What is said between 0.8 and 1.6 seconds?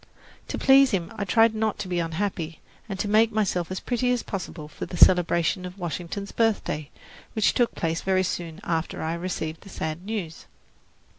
him I tried